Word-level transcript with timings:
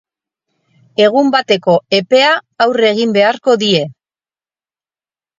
Egun 1.07 1.27
bateko 1.35 1.75
epea 1.97 2.31
aurre 2.65 2.87
egin 2.93 3.13
beharko 3.19 3.55
die. 3.65 3.83